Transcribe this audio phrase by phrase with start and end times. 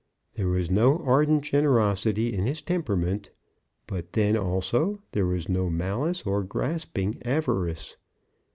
[0.33, 3.29] There was no ardent generosity in his temperament;
[3.85, 7.97] but then, also, there was no malice or grasping avarice.